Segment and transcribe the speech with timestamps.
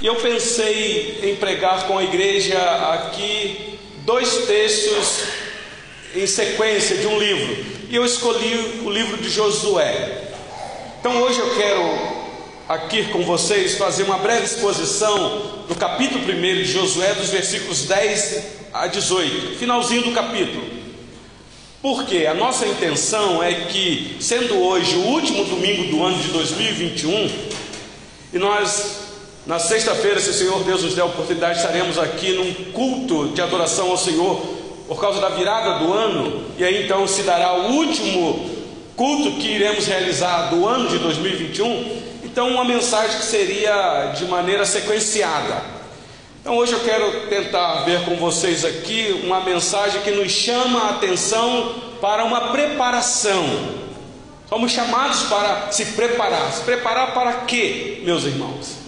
[0.00, 2.58] E eu pensei em pregar com a igreja
[2.94, 5.24] aqui dois textos
[6.14, 7.66] em sequência de um livro.
[7.90, 10.22] E eu escolhi o livro de Josué.
[10.98, 11.82] Então hoje eu quero
[12.66, 18.42] aqui com vocês fazer uma breve exposição do capítulo 1 de Josué, dos versículos 10
[18.72, 20.64] a 18, finalzinho do capítulo.
[21.82, 27.50] Porque a nossa intenção é que, sendo hoje o último domingo do ano de 2021,
[28.32, 28.99] e nós
[29.50, 33.42] na sexta-feira, se o Senhor Deus nos der a oportunidade, estaremos aqui num culto de
[33.42, 34.36] adoração ao Senhor
[34.86, 38.48] por causa da virada do ano, e aí então se dará o último
[38.94, 42.00] culto que iremos realizar do ano de 2021.
[42.22, 45.64] Então, uma mensagem que seria de maneira sequenciada.
[46.40, 50.90] Então, hoje eu quero tentar ver com vocês aqui uma mensagem que nos chama a
[50.90, 53.44] atenção para uma preparação.
[54.48, 56.52] Somos chamados para se preparar.
[56.52, 58.79] Se preparar para quê, meus irmãos?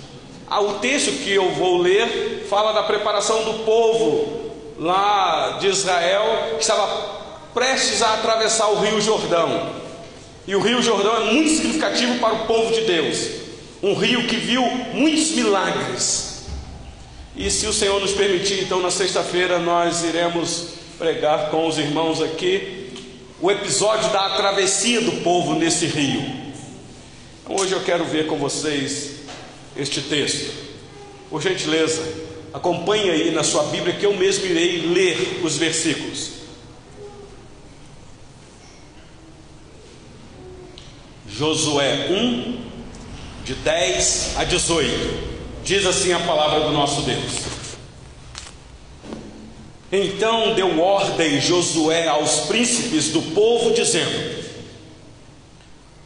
[0.54, 6.56] Ah, o texto que eu vou ler fala da preparação do povo lá de Israel
[6.56, 6.86] que estava
[7.54, 9.70] prestes a atravessar o Rio Jordão.
[10.46, 13.30] E o Rio Jordão é muito significativo para o povo de Deus.
[13.82, 14.62] Um rio que viu
[14.92, 16.42] muitos milagres.
[17.34, 20.66] E se o Senhor nos permitir, então na sexta-feira nós iremos
[20.98, 22.92] pregar com os irmãos aqui
[23.40, 26.22] o episódio da travessia do povo nesse rio.
[27.42, 29.11] Então, hoje eu quero ver com vocês
[29.76, 30.52] este texto.
[31.30, 32.02] Por gentileza,
[32.52, 36.32] acompanhe aí na sua Bíblia que eu mesmo irei ler os versículos.
[41.28, 42.64] Josué 1,
[43.44, 45.32] de 10 a 18.
[45.64, 47.52] Diz assim a palavra do nosso Deus.
[49.90, 54.42] Então deu ordem Josué aos príncipes do povo, dizendo: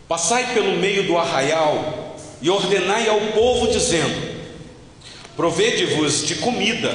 [0.08, 2.05] Passai pelo meio do arraial
[2.40, 4.36] e ordenai ao povo, dizendo:
[5.36, 6.94] Provede-vos de comida,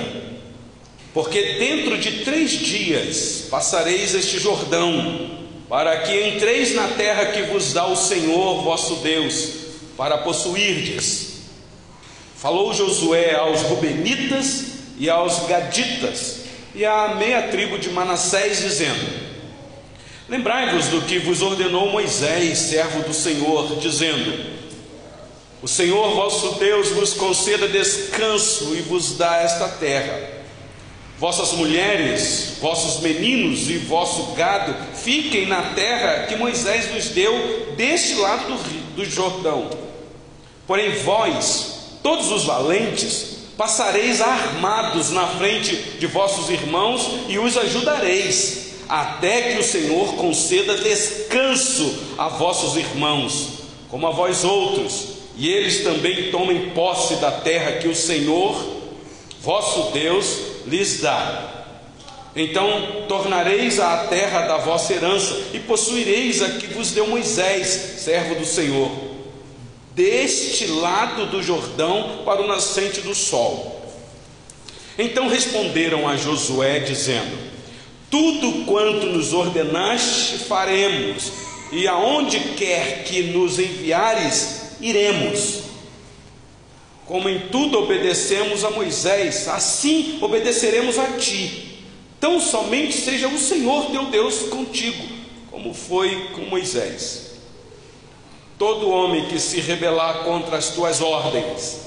[1.14, 7.74] porque dentro de três dias passareis este Jordão, para que entreis na terra que vos
[7.74, 9.50] dá o Senhor vosso Deus,
[9.98, 11.32] para possuirdes.
[12.36, 14.66] Falou Josué aos Rubenitas
[14.98, 16.42] e aos Gaditas
[16.74, 19.32] e à meia tribo de Manassés, dizendo:
[20.28, 24.61] Lembrai-vos do que vos ordenou Moisés, servo do Senhor, dizendo:
[25.62, 30.42] o Senhor vosso Deus vos conceda descanso e vos dá esta terra.
[31.20, 38.16] Vossas mulheres, vossos meninos e vosso gado fiquem na terra que Moisés nos deu deste
[38.16, 39.70] lado do, do Jordão.
[40.66, 48.78] Porém, vós, todos os valentes, passareis armados na frente de vossos irmãos e os ajudareis,
[48.90, 53.50] até que o Senhor conceda descanso a vossos irmãos,
[53.92, 58.64] como a vós outros e eles também tomem posse da terra que o Senhor,
[59.42, 60.38] vosso Deus,
[60.68, 61.66] lhes dá.
[62.36, 68.36] Então tornareis a terra da vossa herança e possuireis a que vos deu Moisés, servo
[68.36, 68.92] do Senhor,
[69.96, 73.82] deste lado do Jordão para o nascente do sol.
[74.96, 77.36] Então responderam a Josué, dizendo:
[78.12, 81.32] Tudo quanto nos ordenaste faremos,
[81.72, 85.62] e aonde quer que nos enviares, iremos.
[87.06, 91.86] Como em tudo obedecemos a Moisés, assim obedeceremos a ti.
[92.20, 95.04] Tão somente seja o Senhor teu Deus contigo,
[95.50, 97.32] como foi com Moisés.
[98.58, 101.82] Todo homem que se rebelar contra as tuas ordens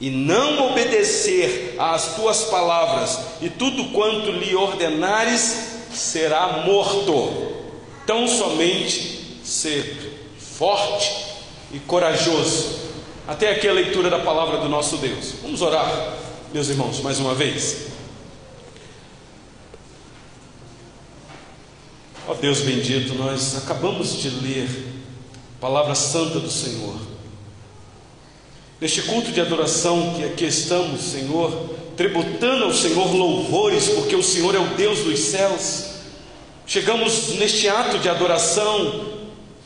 [0.00, 5.56] e não obedecer às tuas palavras e tudo quanto lhe ordenares,
[5.92, 7.56] será morto.
[8.06, 11.27] Tão somente ser forte
[11.72, 12.78] e corajoso.
[13.26, 15.34] Até aqui a leitura da palavra do nosso Deus.
[15.42, 16.16] Vamos orar,
[16.52, 17.88] meus irmãos, mais uma vez.
[22.26, 24.68] Ó Deus bendito, nós acabamos de ler
[25.58, 26.96] a palavra santa do Senhor.
[28.80, 31.50] Neste culto de adoração que aqui estamos, Senhor,
[31.96, 35.86] tributando ao Senhor louvores, porque o Senhor é o Deus dos céus.
[36.66, 39.17] Chegamos neste ato de adoração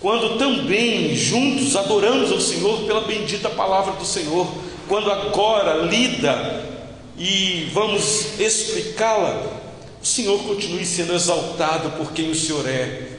[0.03, 4.53] quando também juntos adoramos ao Senhor pela bendita palavra do Senhor,
[4.89, 6.69] quando agora lida
[7.17, 9.63] e vamos explicá-la,
[10.03, 13.11] o Senhor continue sendo exaltado por quem o Senhor é,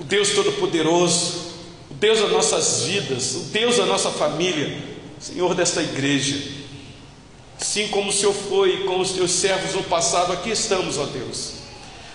[0.00, 1.52] o Deus Todo-Poderoso,
[1.90, 4.74] o Deus das nossas vidas, o Deus da nossa família,
[5.20, 6.62] Senhor desta igreja.
[7.60, 11.52] Assim como o Senhor foi com os teus servos no passado, aqui estamos, ó Deus.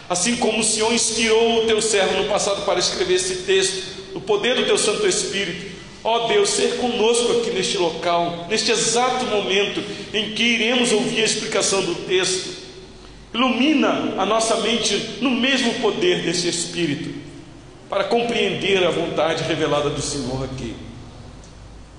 [0.10, 4.22] Assim como o Senhor inspirou o teu servo no passado para escrever esse texto, no
[4.22, 5.78] poder do teu Santo Espírito.
[6.04, 11.22] Ó oh Deus, ser conosco aqui neste local, neste exato momento em que iremos ouvir
[11.22, 12.58] a explicação do texto.
[13.32, 17.14] Ilumina a nossa mente no mesmo poder desse Espírito,
[17.88, 20.76] para compreender a vontade revelada do Senhor aqui.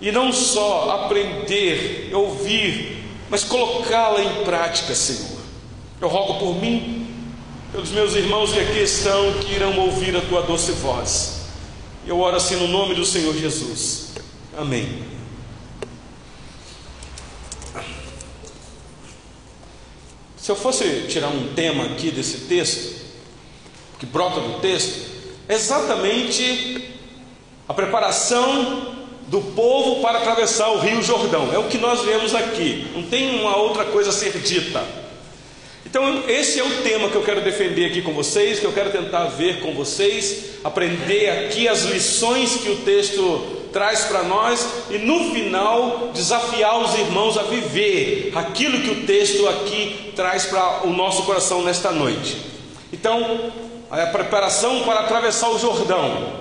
[0.00, 5.38] E não só aprender, ouvir, mas colocá-la em prática, Senhor.
[6.00, 7.06] Eu rogo por mim,
[7.70, 11.37] pelos meus irmãos que aqui estão, que irão ouvir a tua doce voz.
[12.08, 14.14] Eu oro assim no nome do Senhor Jesus.
[14.56, 15.02] Amém.
[20.34, 22.96] Se eu fosse tirar um tema aqui desse texto,
[23.98, 25.06] que brota do texto,
[25.46, 26.82] é exatamente
[27.68, 28.96] a preparação
[29.26, 31.52] do povo para atravessar o Rio Jordão.
[31.52, 32.90] É o que nós vemos aqui.
[32.94, 34.82] Não tem uma outra coisa a ser dita.
[35.90, 38.90] Então, esse é o tema que eu quero defender aqui com vocês, que eu quero
[38.90, 44.98] tentar ver com vocês, aprender aqui as lições que o texto traz para nós e
[44.98, 50.92] no final desafiar os irmãos a viver aquilo que o texto aqui traz para o
[50.92, 52.36] nosso coração nesta noite.
[52.92, 53.50] Então,
[53.90, 56.34] a preparação para atravessar o Jordão.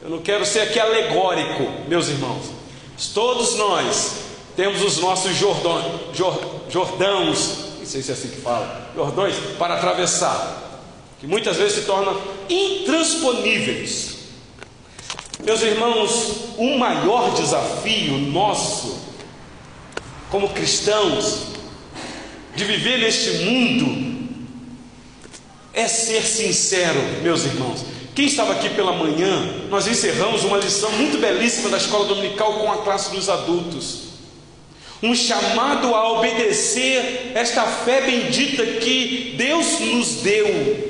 [0.00, 2.44] Eu não quero ser aqui alegórico, meus irmãos.
[3.12, 4.18] Todos nós
[4.54, 5.84] temos os nossos Jordões,
[6.68, 10.82] Jordãos sei se é assim que fala, cordões para atravessar,
[11.18, 14.18] que muitas vezes se tornam intransponíveis.
[15.44, 18.98] Meus irmãos, o maior desafio nosso,
[20.30, 21.46] como cristãos,
[22.54, 24.08] de viver neste mundo,
[25.72, 27.84] é ser sincero, meus irmãos.
[28.14, 32.70] Quem estava aqui pela manhã, nós encerramos uma lição muito belíssima da escola dominical com
[32.70, 34.07] a classe dos adultos
[35.02, 40.88] um chamado a obedecer esta fé bendita que Deus nos deu.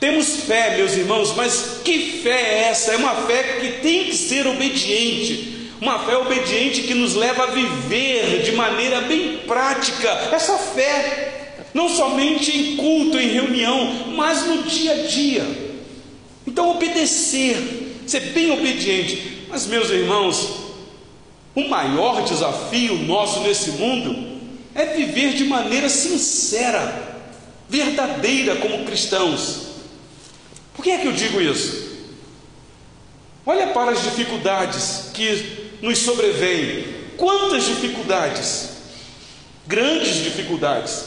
[0.00, 2.92] Temos fé, meus irmãos, mas que fé é essa?
[2.92, 7.46] É uma fé que tem que ser obediente, uma fé obediente que nos leva a
[7.46, 14.64] viver de maneira bem prática essa fé, não somente em culto, em reunião, mas no
[14.64, 15.46] dia a dia.
[16.46, 17.56] Então, obedecer,
[18.06, 19.46] ser bem obediente.
[19.48, 20.63] Mas, meus irmãos,
[21.54, 24.34] o maior desafio nosso nesse mundo
[24.74, 27.22] é viver de maneira sincera,
[27.68, 29.68] verdadeira como cristãos.
[30.74, 31.84] Por que é que eu digo isso?
[33.46, 36.92] Olha para as dificuldades que nos sobrevêm.
[37.16, 38.70] Quantas dificuldades?
[39.66, 41.04] Grandes dificuldades.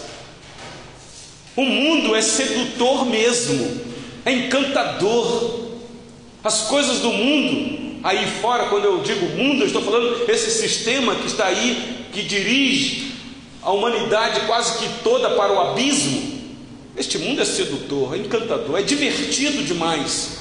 [1.55, 3.81] O mundo é sedutor mesmo,
[4.23, 5.67] é encantador.
[6.43, 11.15] As coisas do mundo aí fora, quando eu digo mundo, eu estou falando esse sistema
[11.15, 13.11] que está aí, que dirige
[13.61, 16.37] a humanidade quase que toda para o abismo.
[16.95, 20.37] Este mundo é sedutor, é encantador, é divertido demais.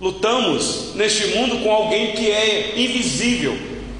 [0.00, 3.56] Lutamos neste mundo com alguém que é invisível,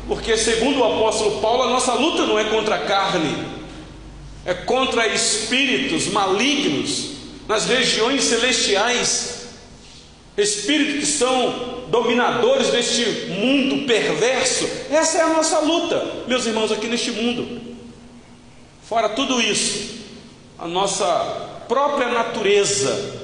[0.09, 3.47] porque, segundo o apóstolo Paulo, a nossa luta não é contra a carne,
[4.45, 7.20] é contra espíritos malignos
[7.51, 9.49] nas regiões celestiais,
[10.37, 14.69] espíritos que são dominadores deste mundo perverso.
[14.89, 17.61] Essa é a nossa luta, meus irmãos, aqui neste mundo.
[18.85, 19.99] Fora tudo isso,
[20.61, 23.19] a nossa própria natureza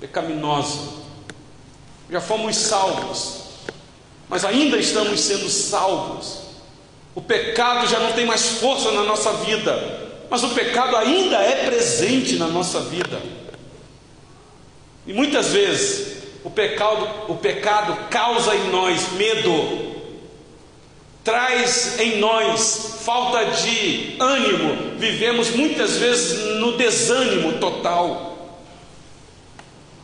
[0.00, 0.98] pecaminosa.
[2.10, 3.42] Já fomos salvos,
[4.28, 6.40] mas ainda estamos sendo salvos.
[7.14, 11.66] O pecado já não tem mais força na nossa vida, mas o pecado ainda é
[11.66, 13.20] presente na nossa vida.
[15.04, 19.96] E muitas vezes o pecado, o pecado causa em nós medo,
[21.24, 28.30] traz em nós falta de ânimo, vivemos muitas vezes no desânimo total.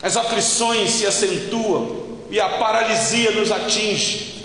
[0.03, 4.45] As aflições se acentuam e a paralisia nos atinge.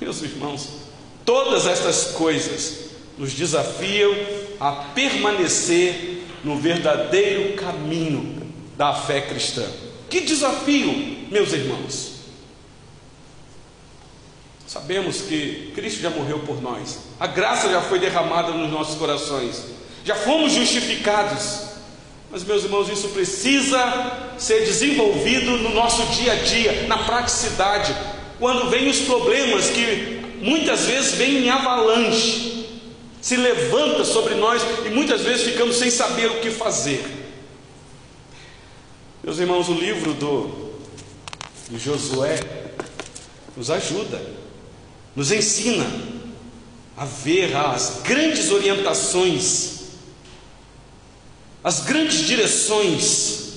[0.00, 0.68] Meus irmãos,
[1.24, 2.86] todas estas coisas
[3.18, 4.14] nos desafiam
[4.60, 9.64] a permanecer no verdadeiro caminho da fé cristã.
[10.08, 12.16] Que desafio, meus irmãos!
[14.66, 19.64] Sabemos que Cristo já morreu por nós, a graça já foi derramada nos nossos corações,
[20.04, 21.66] já fomos justificados.
[22.30, 27.96] Mas, meus irmãos, isso precisa ser desenvolvido no nosso dia a dia, na praticidade,
[28.38, 32.55] quando vêm os problemas que muitas vezes vêm em avalanche
[33.26, 37.04] se levanta sobre nós e muitas vezes ficamos sem saber o que fazer.
[39.20, 40.70] Meus irmãos, o livro do,
[41.68, 42.38] do Josué
[43.56, 44.24] nos ajuda,
[45.16, 45.84] nos ensina
[46.96, 49.86] a ver as grandes orientações,
[51.64, 53.54] as grandes direções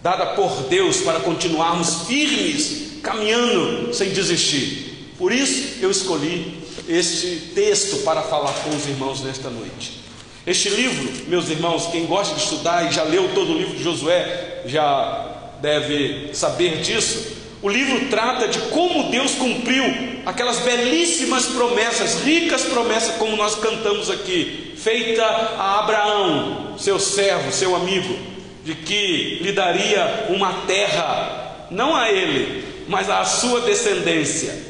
[0.00, 5.12] dadas por Deus para continuarmos firmes, caminhando sem desistir.
[5.18, 6.57] Por isso eu escolhi
[6.88, 10.00] este texto para falar com os irmãos nesta noite.
[10.46, 13.82] Este livro, meus irmãos, quem gosta de estudar e já leu todo o livro de
[13.82, 15.28] Josué, já
[15.60, 17.36] deve saber disso.
[17.60, 19.84] O livro trata de como Deus cumpriu
[20.24, 27.74] aquelas belíssimas promessas, ricas promessas, como nós cantamos aqui, feita a Abraão, seu servo, seu
[27.74, 28.16] amigo,
[28.64, 34.67] de que lhe daria uma terra, não a ele, mas à sua descendência.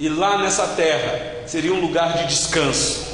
[0.00, 3.06] E lá nessa terra seria um lugar de descanso.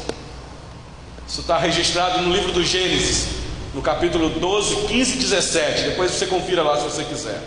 [1.27, 3.27] Isso está registrado no livro do Gênesis,
[3.75, 5.83] no capítulo 12, 15 e 17.
[5.83, 7.43] Depois você confira lá se você quiser.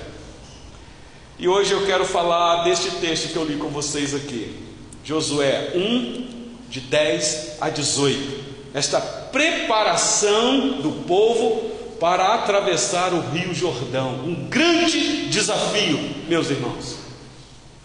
[1.37, 4.59] E hoje eu quero falar deste texto que eu li com vocês aqui.
[5.05, 6.27] Josué 1,
[6.69, 8.43] de 10 a 18.
[8.73, 11.61] Esta preparação do povo
[11.97, 14.15] para atravessar o Rio Jordão.
[14.25, 17.08] Um grande desafio, meus irmãos.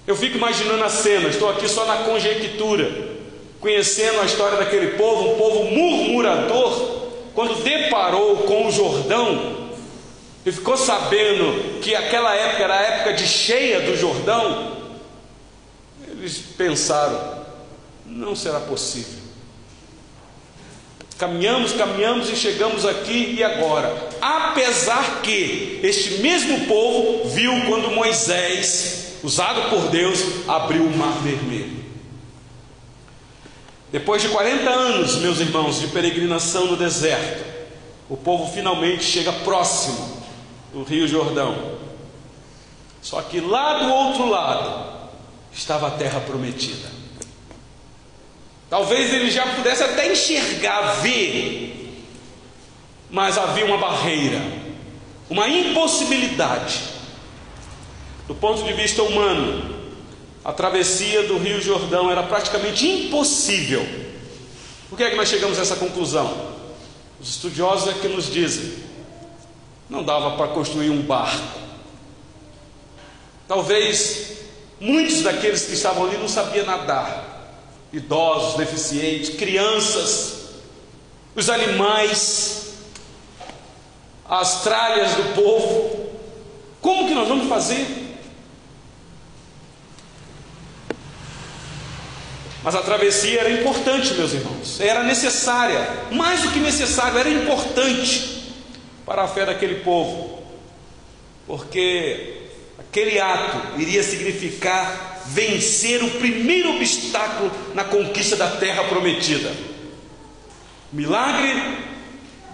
[0.07, 2.91] Eu fico imaginando a cena, estou aqui só na conjectura,
[3.59, 9.71] conhecendo a história daquele povo, um povo murmurador, quando deparou com o Jordão,
[10.45, 14.77] e ficou sabendo que aquela época era a época de cheia do Jordão,
[16.07, 17.45] eles pensaram:
[18.05, 19.25] não será possível.
[21.17, 24.09] Caminhamos, caminhamos e chegamos aqui e agora.
[24.21, 31.83] Apesar que este mesmo povo viu quando Moisés, usado por Deus, abriu o mar vermelho.
[33.91, 37.43] Depois de 40 anos, meus irmãos, de peregrinação no deserto,
[38.09, 40.23] o povo finalmente chega próximo
[40.73, 41.79] do Rio Jordão.
[43.01, 45.09] Só que lá do outro lado
[45.53, 46.93] estava a terra prometida.
[48.69, 52.05] Talvez ele já pudesse até enxergar, ver,
[53.11, 54.43] mas havia uma barreira,
[55.31, 56.94] uma impossibilidade.
[58.27, 59.75] Do ponto de vista humano,
[60.43, 63.87] a travessia do Rio Jordão era praticamente impossível.
[64.89, 66.55] Por que é que nós chegamos a essa conclusão?
[67.21, 68.75] Os estudiosos é que nos dizem:
[69.91, 71.59] não dava para construir um barco.
[73.47, 74.39] Talvez
[74.81, 77.33] muitos daqueles que estavam ali não sabiam nadar.
[77.93, 80.49] Idosos, deficientes, crianças,
[81.35, 82.75] os animais,
[84.29, 86.11] as tralhas do povo.
[86.81, 88.04] Como que nós vamos fazer?
[92.65, 98.55] Mas a travessia era importante, meus irmãos, era necessária, mais do que necessário, era importante
[99.05, 100.43] para a fé daquele povo,
[101.47, 102.39] porque
[102.79, 109.53] aquele ato iria significar vencer o primeiro obstáculo na conquista da terra prometida.
[110.91, 111.53] O milagre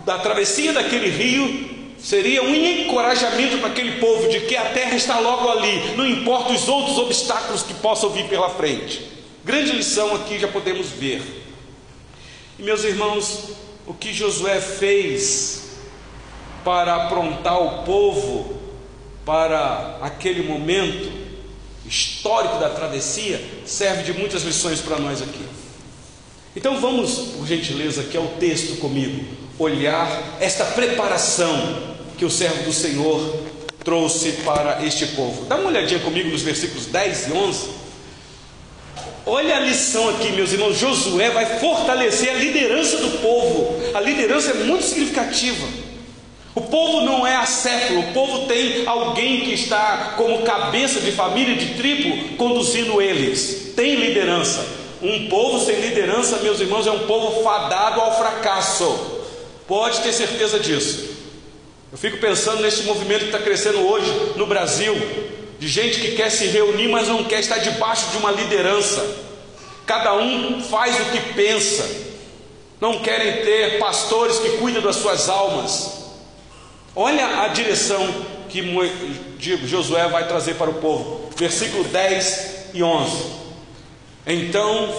[0.05, 5.21] da travessia daquele rio seria um encorajamento para aquele povo de que a terra está
[5.21, 9.20] logo ali, não importa os outros obstáculos que possam vir pela frente.
[9.51, 11.21] Grande lição aqui já podemos ver.
[12.57, 13.49] E meus irmãos,
[13.85, 15.71] o que Josué fez
[16.65, 18.55] para aprontar o povo
[19.27, 21.11] para aquele momento
[21.85, 25.45] histórico da travessia serve de muitas lições para nós aqui.
[26.55, 29.25] Então vamos, por gentileza, aqui ao texto comigo,
[29.59, 33.37] olhar esta preparação que o servo do Senhor
[33.85, 35.47] trouxe para este povo.
[35.47, 37.90] Dá uma olhadinha comigo nos versículos 10 e 11.
[39.27, 40.79] Olha a lição aqui, meus irmãos.
[40.79, 43.81] Josué vai fortalecer a liderança do povo.
[43.95, 45.67] A liderança é muito significativa.
[46.55, 51.55] O povo não é acéfalo, o povo tem alguém que está como cabeça de família,
[51.55, 53.73] de tribo, conduzindo eles.
[53.77, 54.67] Tem liderança.
[55.01, 59.21] Um povo sem liderança, meus irmãos, é um povo fadado ao fracasso.
[59.67, 61.09] Pode ter certeza disso.
[61.93, 64.95] Eu fico pensando nesse movimento que está crescendo hoje no Brasil,
[65.61, 69.07] de gente que quer se reunir, mas não quer estar debaixo de uma liderança.
[69.85, 71.87] Cada um faz o que pensa.
[72.81, 76.01] Não querem ter pastores que cuidam das suas almas.
[76.97, 78.09] Olha a direção
[78.49, 78.63] que
[79.67, 81.29] Josué vai trazer para o povo.
[81.37, 83.23] Versículo 10 e 11.
[84.27, 84.97] Então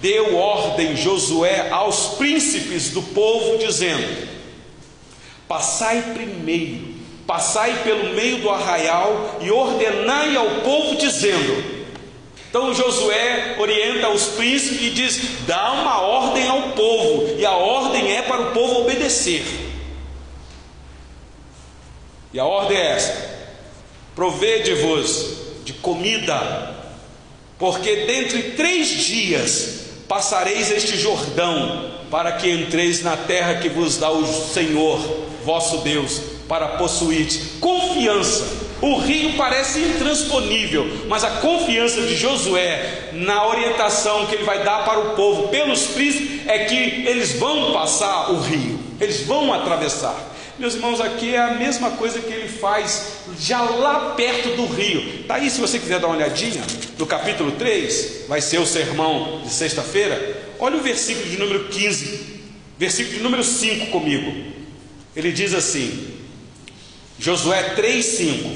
[0.00, 4.26] deu ordem Josué aos príncipes do povo, dizendo:
[5.46, 6.89] Passai primeiro
[7.30, 11.80] Passai pelo meio do arraial e ordenai ao povo, dizendo:
[12.48, 18.16] então Josué orienta os príncipes e diz: dá uma ordem ao povo, e a ordem
[18.16, 19.44] é para o povo obedecer.
[22.32, 23.30] E a ordem é esta:
[24.16, 26.74] provede-vos de comida,
[27.60, 34.10] porque dentre três dias passareis este Jordão, para que entreis na terra que vos dá
[34.10, 34.98] o Senhor
[35.44, 37.28] vosso Deus, para possuir.
[37.60, 38.68] Confiança.
[38.82, 44.84] O rio parece intransponível, mas a confiança de Josué na orientação que ele vai dar
[44.84, 46.74] para o povo pelos príncipes é que
[47.06, 50.16] eles vão passar o rio, eles vão atravessar.
[50.58, 55.20] Meus irmãos, aqui é a mesma coisa que ele faz já lá perto do rio.
[55.20, 56.62] Está aí, se você quiser dar uma olhadinha,
[56.98, 60.42] no capítulo 3, vai ser o sermão de sexta-feira.
[60.58, 62.40] Olha o versículo de número 15,
[62.78, 64.52] versículo de número 5 comigo.
[65.14, 66.19] Ele diz assim:
[67.20, 68.50] Josué 3,5: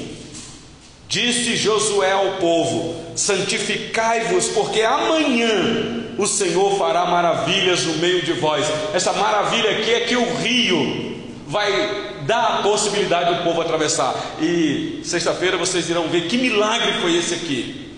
[1.07, 8.65] Disse Josué ao povo: Santificai-vos, porque amanhã o Senhor fará maravilhas no meio de vós.
[8.91, 11.15] Essa maravilha aqui é que o rio
[11.47, 14.15] vai dar a possibilidade do povo atravessar.
[14.41, 17.91] E sexta-feira vocês irão ver que milagre foi esse aqui.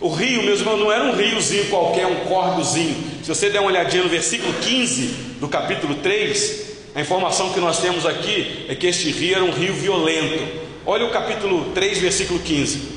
[0.00, 2.96] O rio, meus irmãos, não era um riozinho qualquer, um córdozinho.
[3.22, 5.06] Se você der uma olhadinha no versículo 15
[5.38, 6.67] do capítulo 3,
[6.98, 10.66] a informação que nós temos aqui é que este rio era um rio violento.
[10.84, 12.88] Olha o capítulo 3, versículo 15.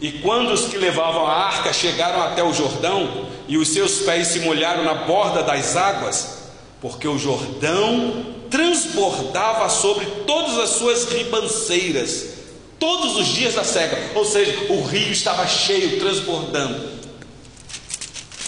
[0.00, 4.28] E quando os que levavam a arca chegaram até o Jordão, e os seus pés
[4.28, 12.28] se molharam na borda das águas, porque o Jordão transbordava sobre todas as suas ribanceiras,
[12.78, 17.01] todos os dias da cega, ou seja, o rio estava cheio, transbordando.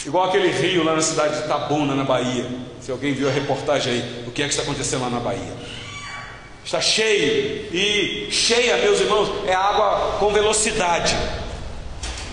[0.07, 2.47] Igual aquele rio lá na cidade de Tabuna, na Bahia.
[2.81, 5.53] Se alguém viu a reportagem aí, o que é que está acontecendo lá na Bahia?
[6.63, 7.69] Está cheio.
[7.73, 11.17] E cheia, meus irmãos, é água com velocidade.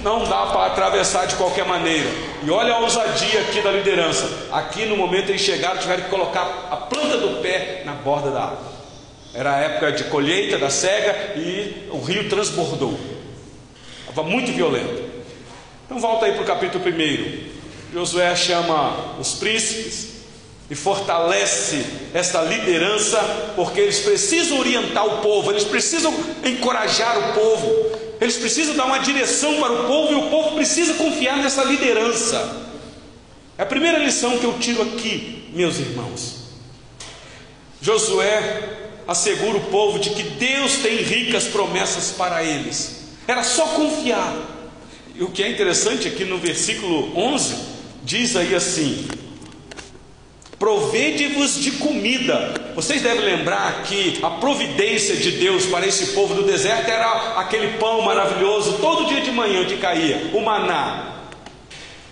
[0.04, 2.10] Não dá para atravessar de qualquer maneira.
[2.44, 4.28] E olha a ousadia aqui da liderança.
[4.52, 8.44] Aqui no momento eles chegaram, tiveram que colocar a planta do pé na borda da
[8.44, 8.72] água.
[9.34, 13.00] Era a época de colheita da cega e o rio transbordou.
[14.10, 15.10] Estava muito violento.
[15.86, 17.51] Então volta aí para o capítulo 1.
[17.94, 20.12] Josué chama os príncipes,
[20.72, 23.20] e fortalece esta liderança,
[23.58, 26.14] porque eles precisam orientar o povo, eles precisam
[26.46, 27.70] encorajar o povo,
[28.22, 32.70] eles precisam dar uma direção para o povo e o povo precisa confiar nessa liderança.
[33.58, 36.38] É a primeira lição que eu tiro aqui, meus irmãos.
[37.82, 44.34] Josué assegura o povo de que Deus tem ricas promessas para eles, era só confiar.
[45.14, 47.71] E o que é interessante aqui no versículo 11,
[48.04, 49.08] diz aí assim:
[50.62, 52.54] provede-vos de comida.
[52.76, 57.80] Vocês devem lembrar que a providência de Deus para esse povo do deserto era aquele
[57.80, 61.08] pão maravilhoso, todo dia de manhã que caía, o maná.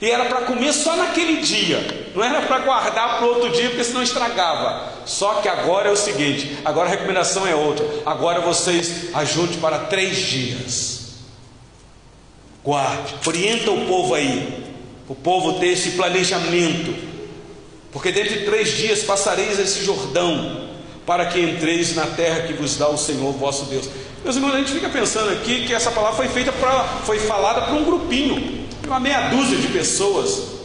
[0.02, 3.70] E era para comer só naquele dia, não era para guardar para o outro dia,
[3.70, 4.94] porque senão estragava.
[5.06, 7.86] Só que agora é o seguinte: agora a recomendação é outra.
[8.06, 11.00] Agora vocês ajunte para três dias.
[12.64, 14.69] Guarde, orienta o povo aí,
[15.10, 17.10] o povo ter esse planejamento
[17.92, 20.70] porque dentro de três dias passareis esse Jordão,
[21.06, 23.90] para que entreis na terra que vos dá o Senhor vosso Deus.
[24.24, 27.62] Meus irmãos, a gente fica pensando aqui que essa palavra foi feita para, foi falada
[27.62, 30.60] para um grupinho, uma meia dúzia de pessoas.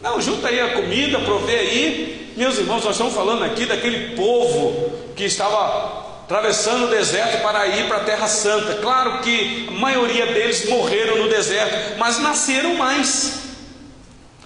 [0.00, 2.32] Não, junta aí a comida, provê aí.
[2.36, 7.88] Meus irmãos, nós estamos falando aqui daquele povo que estava atravessando o deserto para ir
[7.88, 8.74] para a Terra Santa.
[8.74, 13.49] Claro que a maioria deles morreram no deserto, mas nasceram mais.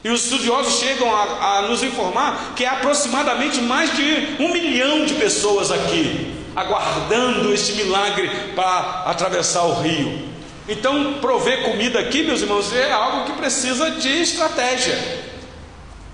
[0.05, 5.07] E os estudiosos chegam a, a nos informar que há aproximadamente mais de um milhão
[5.07, 10.29] de pessoas aqui, aguardando este milagre para atravessar o rio.
[10.69, 15.25] Então, prover comida aqui, meus irmãos, é algo que precisa de estratégia.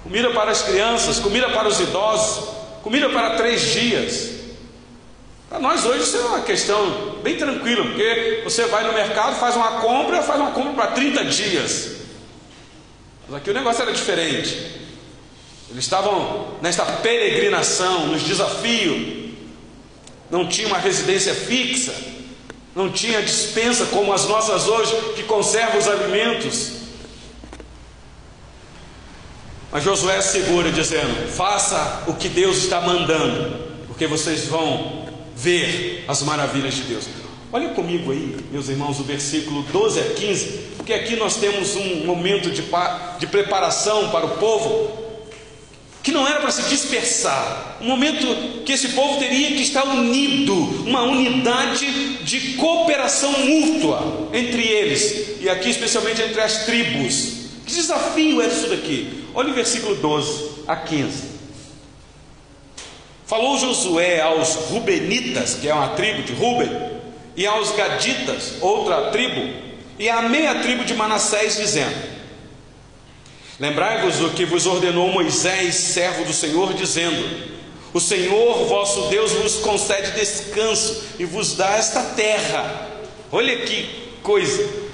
[0.04, 2.48] Comida para as crianças, comida para os idosos,
[2.84, 4.30] comida para três dias.
[5.48, 9.56] Para nós hoje isso é uma questão bem tranquila, porque você vai no mercado, faz
[9.56, 11.99] uma compra, faz uma compra para 30 dias.
[13.34, 14.54] Aqui o negócio era diferente.
[15.70, 19.30] Eles estavam nesta peregrinação, nos desafios.
[20.30, 21.94] Não tinha uma residência fixa.
[22.74, 26.72] Não tinha dispensa como as nossas hoje, que conserva os alimentos.
[29.72, 36.04] Mas Josué é segura, dizendo: faça o que Deus está mandando, porque vocês vão ver
[36.08, 37.04] as maravilhas de Deus.
[37.52, 42.06] Olha comigo aí, meus irmãos, o versículo 12 a 15, porque aqui nós temos um
[42.06, 42.62] momento de,
[43.18, 44.96] de preparação para o povo,
[46.00, 50.54] que não era para se dispersar, um momento que esse povo teria que estar unido,
[50.86, 57.40] uma unidade de cooperação mútua entre eles, e aqui especialmente entre as tribos.
[57.66, 59.24] Que desafio é isso daqui?
[59.34, 61.30] Olha o versículo 12 a 15.
[63.26, 66.99] Falou Josué aos Rubenitas, que é uma tribo de Ruben,
[67.40, 69.50] e aos Gaditas, outra tribo,
[69.98, 71.96] e à meia tribo de Manassés, dizendo:
[73.58, 77.48] Lembrai-vos o que vos ordenou Moisés, servo do Senhor, dizendo:
[77.94, 82.88] O Senhor vosso Deus vos concede descanso e vos dá esta terra.
[83.32, 83.88] Olha que
[84.22, 84.90] coisa.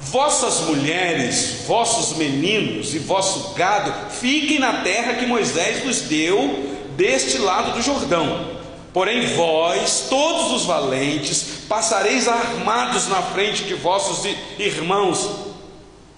[0.00, 7.38] Vossas mulheres, vossos meninos e vosso gado fiquem na terra que Moisés vos deu deste
[7.38, 8.58] lado do Jordão.
[8.92, 14.28] Porém, vós, todos os valentes, passareis armados na frente de vossos
[14.58, 15.30] irmãos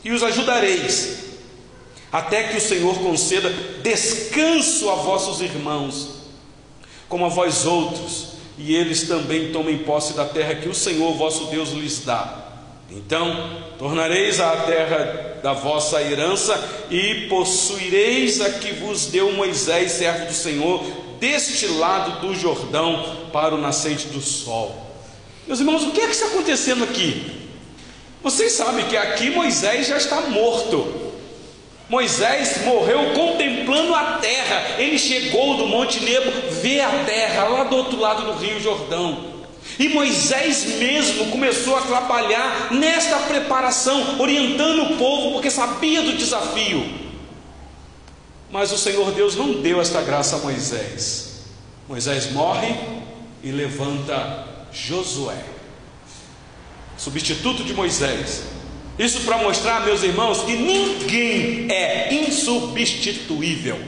[0.02, 1.24] e os ajudareis,
[2.10, 3.50] até que o Senhor conceda
[3.82, 6.08] descanso a vossos irmãos,
[7.06, 11.44] como a vós outros, e eles também tomem posse da terra que o Senhor vosso
[11.48, 12.48] Deus lhes dá.
[12.90, 20.24] Então tornareis a terra da vossa herança e possuireis a que vos deu Moisés, servo
[20.24, 20.82] do Senhor,
[21.20, 24.91] deste lado do Jordão para o nascente do sol.
[25.46, 27.42] Meus irmãos, o que é que está acontecendo aqui?
[28.22, 31.12] Vocês sabem que aqui Moisés já está morto.
[31.88, 34.80] Moisés morreu contemplando a terra.
[34.80, 36.30] Ele chegou do Monte Nebo,
[36.62, 39.32] vê a terra lá do outro lado do Rio Jordão.
[39.78, 46.88] E Moisés mesmo começou a trabalhar nesta preparação, orientando o povo, porque sabia do desafio.
[48.50, 51.42] Mas o Senhor Deus não deu esta graça a Moisés.
[51.88, 52.74] Moisés morre
[53.42, 55.44] e levanta Josué,
[56.96, 58.42] substituto de Moisés.
[58.98, 63.78] Isso para mostrar, meus irmãos, que ninguém é insubstituível.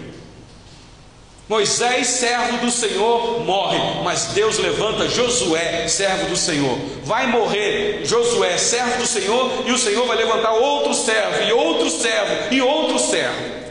[1.46, 6.78] Moisés, servo do Senhor, morre, mas Deus levanta Josué, servo do Senhor.
[7.04, 11.90] Vai morrer Josué, servo do Senhor, e o Senhor vai levantar outro servo, e outro
[11.90, 13.64] servo, e outro servo.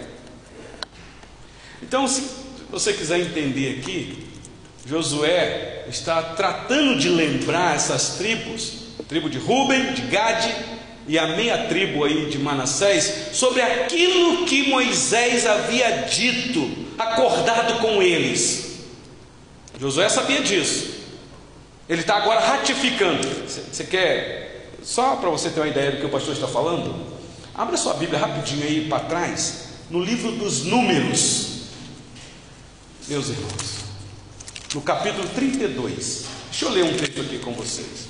[1.82, 2.24] Então, se
[2.70, 4.33] você quiser entender aqui,
[4.86, 8.74] Josué está tratando de lembrar essas tribos,
[9.08, 10.54] tribo de Ruben, de Gade
[11.08, 18.02] e a meia tribo aí de Manassés, sobre aquilo que Moisés havia dito, acordado com
[18.02, 18.80] eles.
[19.80, 20.94] Josué sabia disso.
[21.88, 23.28] Ele está agora ratificando.
[23.48, 27.14] Você quer, só para você ter uma ideia do que o pastor está falando?
[27.54, 31.64] Abra sua Bíblia rapidinho aí para trás, no livro dos Números,
[33.08, 33.83] meus irmãos,
[34.74, 36.26] no capítulo 32.
[36.50, 38.08] Deixa eu ler um texto aqui com vocês.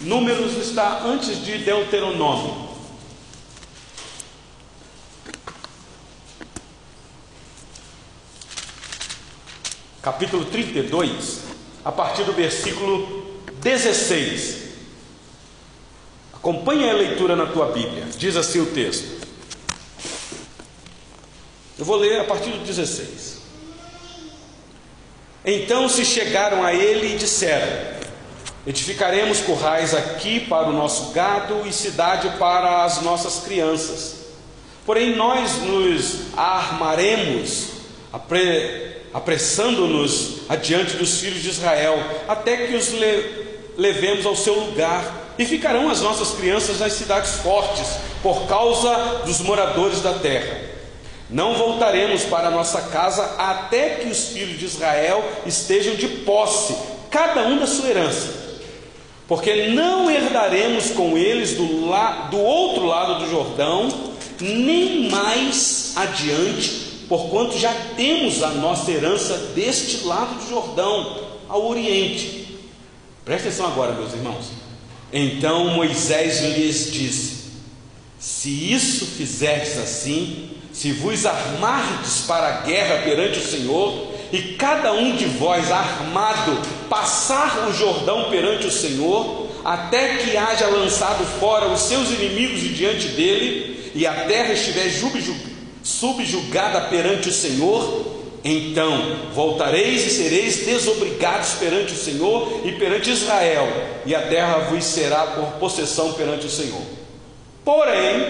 [0.00, 2.66] Números está antes de Deuteronômio.
[10.02, 11.40] Capítulo 32,
[11.84, 14.66] a partir do versículo 16.
[16.34, 18.06] Acompanhe a leitura na tua Bíblia.
[18.16, 19.26] Diz assim o texto.
[21.78, 23.35] Eu vou ler a partir do 16.
[25.46, 27.68] Então se chegaram a ele e disseram:
[28.66, 34.26] Edificaremos currais aqui para o nosso gado e cidade para as nossas crianças.
[34.84, 37.68] Porém, nós nos armaremos,
[39.14, 45.44] apressando-nos adiante dos filhos de Israel, até que os le levemos ao seu lugar, e
[45.44, 47.86] ficarão as nossas crianças nas cidades fortes,
[48.22, 50.75] por causa dos moradores da terra.
[51.28, 56.76] Não voltaremos para nossa casa até que os filhos de Israel estejam de posse,
[57.10, 58.46] cada um da sua herança
[59.28, 63.88] porque não herdaremos com eles do, la, do outro lado do Jordão,
[64.40, 72.58] nem mais adiante, porquanto já temos a nossa herança deste lado do Jordão, ao Oriente.
[73.24, 74.46] Presta atenção agora, meus irmãos.
[75.12, 77.36] Então Moisés lhes disse:
[78.18, 84.92] Se isso fizerdes assim, se vos armardes para a guerra perante o Senhor, e cada
[84.92, 86.60] um de vós armado
[86.90, 93.08] passar o Jordão perante o Senhor, até que haja lançado fora os seus inimigos diante
[93.08, 94.90] dele, e a terra estiver
[95.82, 103.66] subjugada perante o Senhor, então voltareis e sereis desobrigados perante o Senhor e perante Israel,
[104.04, 106.82] e a terra vos será por possessão perante o Senhor.
[107.64, 108.28] Porém,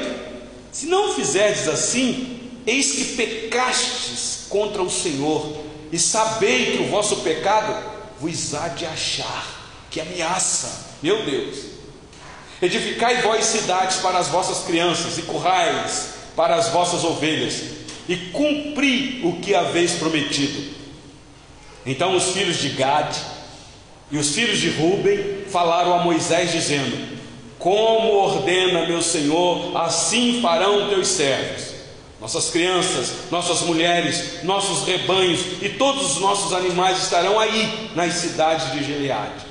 [0.71, 2.36] se não fizerdes assim,
[2.67, 7.75] eis que pecastes contra o Senhor, e sabei que o vosso pecado
[8.21, 9.55] vos há de achar.
[9.91, 11.59] Que ameaça, meu Deus!
[12.61, 17.63] Edificai vós cidades para as vossas crianças e currais para as vossas ovelhas,
[18.09, 20.75] e cumpri o que haveis prometido.
[21.85, 23.19] Então os filhos de Gade
[24.11, 27.19] e os filhos de Ruben falaram a Moisés, dizendo:
[27.59, 31.76] Como ordena meu Senhor, assim farão teus servos
[32.27, 38.73] nossas crianças, nossas mulheres, nossos rebanhos e todos os nossos animais estarão aí nas cidades
[38.73, 39.47] de Gileade.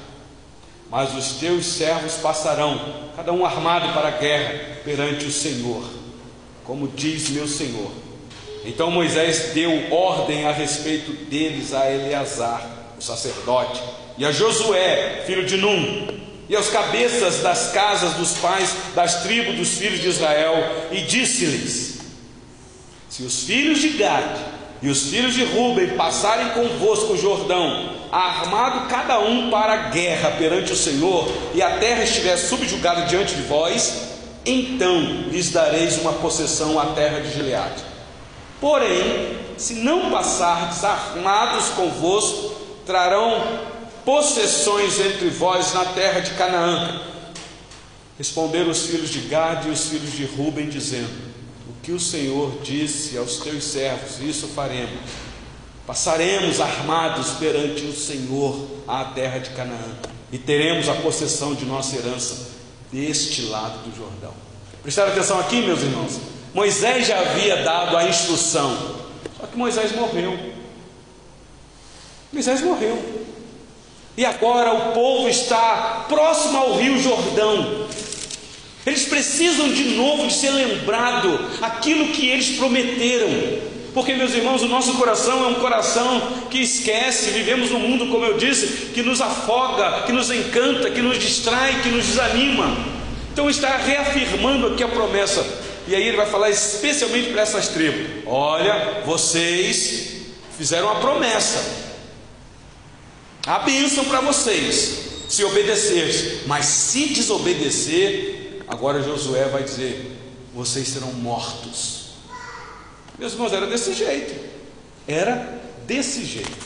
[0.91, 2.77] Mas os teus servos passarão,
[3.15, 5.85] cada um armado para a guerra, perante o Senhor,
[6.65, 7.89] como diz meu Senhor.
[8.65, 12.61] Então Moisés deu ordem a respeito deles a Eleazar,
[12.99, 13.81] o sacerdote,
[14.17, 16.07] e a Josué, filho de Num,
[16.49, 21.94] e aos cabeças das casas dos pais das tribos dos filhos de Israel, e disse-lhes:
[23.09, 24.41] Se os filhos de Gade
[24.81, 30.31] e os filhos de Ruben passarem convosco o Jordão, armado cada um para a guerra
[30.31, 34.15] perante o Senhor, e a terra estiver subjugada diante de vós,
[34.45, 37.83] então lhes dareis uma possessão à terra de Gileade.
[38.59, 42.53] Porém, se não passardes armados convosco,
[42.85, 43.59] trarão
[44.03, 47.01] possessões entre vós na terra de Canaã.
[48.17, 51.24] Responderam os filhos de Gade e os filhos de Ruben, dizendo:
[51.85, 54.99] que o Senhor disse aos teus servos, isso faremos.
[55.85, 59.95] Passaremos armados perante o Senhor à terra de Canaã
[60.31, 62.47] e teremos a possessão de nossa herança
[62.91, 64.33] deste lado do Jordão.
[64.81, 66.19] Prestaram atenção aqui, meus irmãos?
[66.55, 68.75] Moisés já havia dado a instrução,
[69.39, 70.39] só que Moisés morreu.
[72.33, 72.99] Moisés morreu.
[74.17, 77.85] E agora o povo está próximo ao Rio Jordão.
[78.85, 83.29] Eles precisam de novo de ser lembrado aquilo que eles prometeram.
[83.95, 86.21] Porque, meus irmãos, o nosso coração é um coração
[86.51, 87.31] que esquece.
[87.31, 91.81] Vivemos num mundo, como eu disse, que nos afoga, que nos encanta, que nos distrai,
[91.81, 92.77] que nos desanima.
[93.31, 95.45] Então, está reafirmando aqui a promessa.
[95.87, 100.15] E aí, ele vai falar especialmente para essas tribos: Olha, vocês
[100.57, 101.63] fizeram a promessa,
[103.47, 108.34] a bênção para vocês, se obedecer, mas se desobedecer,
[108.67, 110.17] agora Josué vai dizer:
[110.53, 112.11] vocês serão mortos.
[113.17, 114.35] Meus irmãos, era desse jeito,
[115.07, 116.65] era desse jeito.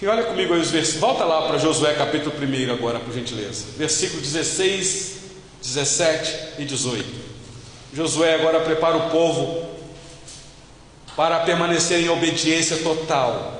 [0.00, 3.64] E olha comigo aí os versículos, volta lá para Josué capítulo 1 agora, por gentileza,
[3.76, 5.16] versículo 16,
[5.62, 7.24] 17 e 18.
[7.94, 9.66] Josué agora prepara o povo
[11.16, 13.54] para permanecer em obediência total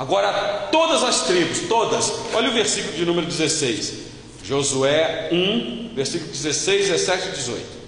[0.00, 3.92] Agora, todas as tribos, todas, olha o versículo de número 16,
[4.42, 7.80] Josué 1, versículo 16, 17 e 18.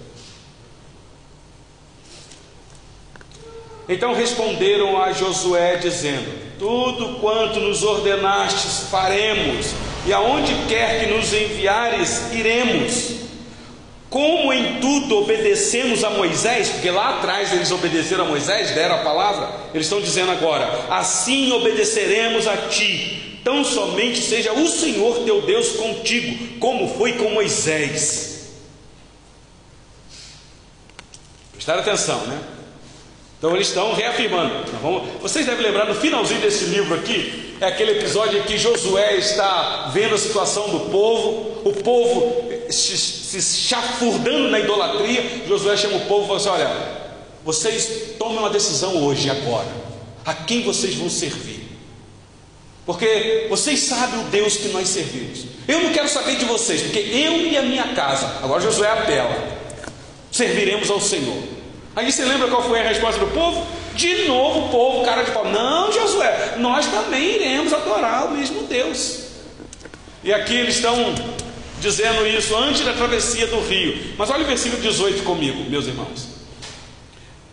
[3.89, 9.67] Então responderam a Josué, dizendo: Tudo quanto nos ordenastes faremos,
[10.07, 13.23] e aonde quer que nos enviares, iremos.
[14.09, 18.99] Como em tudo obedecemos a Moisés, porque lá atrás eles obedeceram a Moisés, deram a
[18.99, 25.43] palavra, eles estão dizendo agora: assim obedeceremos a ti, tão somente seja o Senhor teu
[25.43, 28.33] Deus contigo, como foi com Moisés.
[31.53, 32.41] Prestaram atenção, né?
[33.39, 34.53] Então eles estão reafirmando.
[34.81, 39.17] Vamos, vocês devem lembrar no finalzinho desse livro aqui, é aquele episódio em que Josué
[39.17, 46.07] está vendo a situação do povo, o povo se chafurdando na idolatria, Josué chama o
[46.07, 47.03] povo e fala assim: Olha,
[47.45, 49.69] vocês tomem uma decisão hoje, agora,
[50.25, 51.52] a quem vocês vão servir,
[52.85, 55.45] porque vocês sabem o Deus que nós servimos.
[55.69, 59.37] Eu não quero saber de vocês, porque eu e a minha casa, agora Josué apela,
[60.31, 61.43] serviremos ao Senhor.
[61.95, 63.65] Aí você lembra qual foi a resposta do povo?
[63.95, 68.63] De novo o povo, cara de pau, não, Josué, nós também iremos adorar o mesmo
[68.63, 69.21] Deus.
[70.25, 71.15] E aqui eles estão
[71.81, 74.15] dizendo isso antes da travessia do rio.
[74.17, 76.29] Mas olha o versículo 18 comigo, meus irmãos.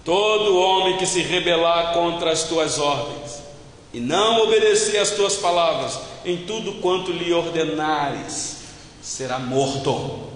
[0.06, 3.49] Todo homem que se rebelar contra as tuas ordens
[3.94, 8.58] e não obedecer às tuas palavras, em tudo quanto lhe ordenares,
[9.02, 10.30] será morto.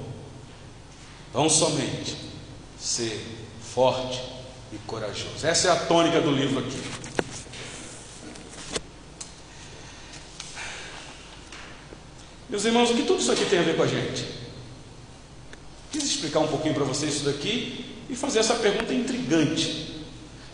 [1.32, 2.16] Tão somente
[2.80, 3.20] ser
[3.74, 4.22] forte
[4.72, 5.46] e corajoso.
[5.46, 6.82] Essa é a tônica do livro aqui.
[12.50, 14.26] Meus irmãos, o que tudo isso aqui tem a ver com a gente?
[15.92, 19.93] Quis explicar um pouquinho para vocês isso daqui e fazer essa pergunta intrigante.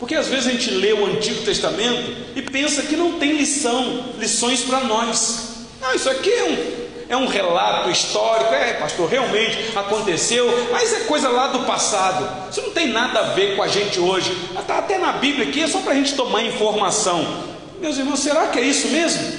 [0.00, 4.06] Porque às vezes a gente lê o Antigo Testamento e pensa que não tem lição,
[4.18, 5.66] lições para nós.
[5.78, 11.00] Não, isso aqui é um, é um relato histórico, é, pastor, realmente aconteceu, mas é
[11.00, 12.50] coisa lá do passado.
[12.50, 14.34] Isso não tem nada a ver com a gente hoje.
[14.58, 17.44] Está até na Bíblia aqui, é só para a gente tomar informação.
[17.78, 19.38] Meus irmãos, será que é isso mesmo?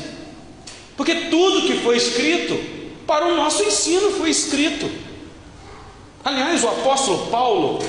[0.95, 2.56] Porque tudo que foi escrito
[3.08, 4.89] para o nosso ensino foi escrito.
[6.24, 7.80] Aliás, o apóstolo Paulo,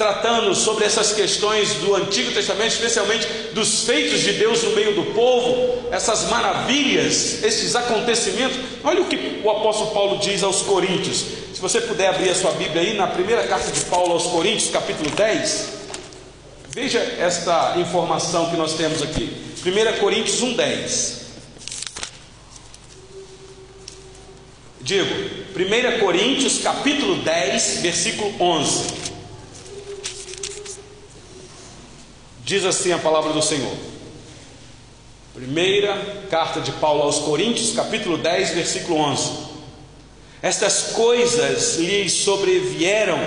[0.00, 5.12] tratando sobre essas questões do Antigo Testamento, especialmente dos feitos de Deus no meio do
[5.12, 11.18] povo, essas maravilhas, esses acontecimentos, olha o que o apóstolo Paulo diz aos Coríntios.
[11.52, 14.70] Se você puder abrir a sua Bíblia aí, na primeira carta de Paulo aos Coríntios,
[14.70, 15.68] capítulo 10,
[16.70, 19.36] veja esta informação que nós temos aqui.
[19.66, 21.20] 1 Coríntios 1, 10.
[24.80, 25.14] Digo,
[25.54, 28.99] 1 Coríntios capítulo 10, versículo 11.
[32.50, 33.72] Diz assim a palavra do Senhor.
[35.32, 39.30] Primeira carta de Paulo aos Coríntios, capítulo 10, versículo 11.
[40.42, 43.20] Estas coisas lhes sobrevieram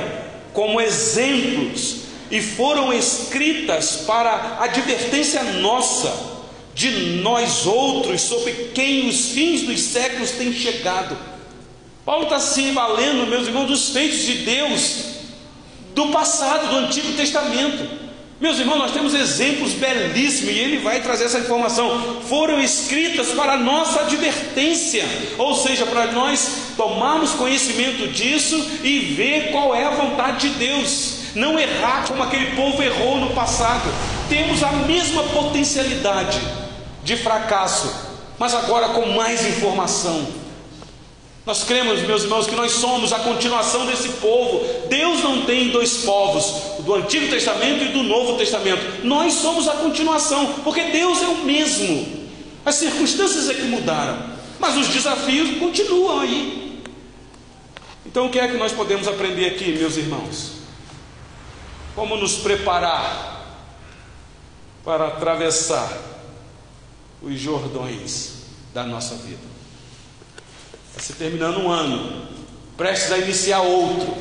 [0.52, 6.14] como exemplos e foram escritas para advertência nossa,
[6.76, 11.18] de nós outros, sobre quem os fins dos séculos têm chegado.
[12.04, 15.14] Paulo está se valendo, meus irmãos, dos feitos de Deus
[15.96, 18.03] do passado, do Antigo Testamento.
[18.44, 22.20] Meus irmãos, nós temos exemplos belíssimos e ele vai trazer essa informação.
[22.28, 25.06] Foram escritas para nossa advertência,
[25.38, 31.20] ou seja, para nós tomarmos conhecimento disso e ver qual é a vontade de Deus.
[31.34, 33.90] Não errar como aquele povo errou no passado.
[34.28, 36.42] Temos a mesma potencialidade
[37.02, 37.96] de fracasso,
[38.38, 40.43] mas agora com mais informação
[41.46, 44.66] nós cremos, meus irmãos, que nós somos a continuação desse povo.
[44.88, 49.06] Deus não tem dois povos, do Antigo Testamento e do Novo Testamento.
[49.06, 52.30] Nós somos a continuação, porque Deus é o mesmo.
[52.66, 56.82] As circunstâncias é que mudaram, mas os desafios continuam aí.
[58.06, 60.54] Então, o que é que nós podemos aprender aqui, meus irmãos?
[61.94, 63.60] Como nos preparar
[64.86, 65.92] para atravessar
[67.22, 68.34] os Jordões
[68.74, 69.54] da nossa vida?
[70.96, 72.22] Está se terminando um ano,
[72.78, 74.14] prestes a iniciar outro.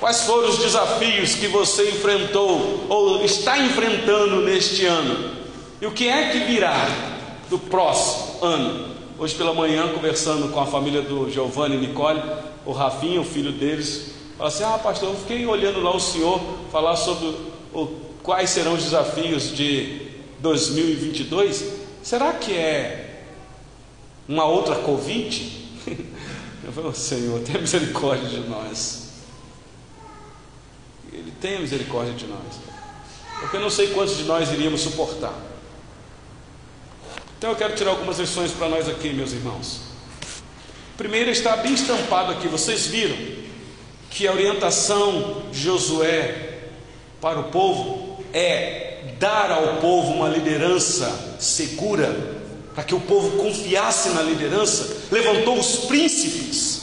[0.00, 5.30] Quais foram os desafios que você enfrentou ou está enfrentando neste ano?
[5.78, 6.88] E o que é que virá
[7.50, 8.92] do próximo ano?
[9.18, 12.22] Hoje pela manhã, conversando com a família do Giovanni e Nicole,
[12.64, 16.40] o Rafinha, o filho deles, falou assim: Ah, pastor, eu fiquei olhando lá o senhor
[16.72, 17.26] falar sobre
[17.74, 17.86] o,
[18.22, 20.00] quais serão os desafios de
[20.40, 21.64] 2022.
[22.02, 23.01] Será que é
[24.32, 25.60] uma outra Covid?
[26.64, 29.08] Eu falo, Senhor, tenha misericórdia de nós.
[31.12, 32.40] Ele tem misericórdia de nós.
[33.40, 35.34] Porque eu não sei quantos de nós iríamos suportar.
[37.36, 39.80] Então eu quero tirar algumas lições para nós aqui, meus irmãos.
[40.96, 43.16] Primeiro está bem estampado aqui, vocês viram
[44.08, 46.68] que a orientação de Josué
[47.20, 52.31] para o povo é dar ao povo uma liderança segura,
[52.74, 56.82] para que o povo confiasse na liderança, levantou os príncipes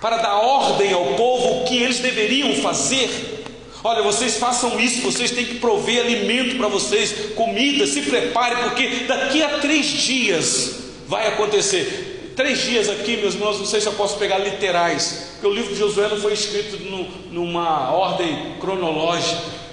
[0.00, 3.42] para dar ordem ao povo o que eles deveriam fazer.
[3.82, 9.04] Olha, vocês façam isso, vocês têm que prover alimento para vocês, comida, se preparem, porque
[9.06, 12.32] daqui a três dias vai acontecer.
[12.34, 15.72] Três dias aqui, meus irmãos, não sei se eu posso pegar literais, porque o livro
[15.72, 19.63] de Josué não foi escrito no, numa ordem cronológica.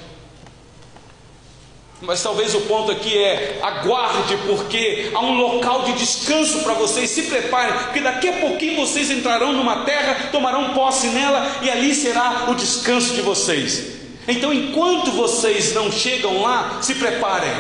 [2.02, 7.10] Mas talvez o ponto aqui é: aguarde, porque há um local de descanso para vocês.
[7.12, 11.94] Se preparem, porque daqui a pouquinho vocês entrarão numa terra, tomarão posse nela e ali
[11.94, 14.02] será o descanso de vocês.
[14.28, 17.52] Então, enquanto vocês não chegam lá, se preparem.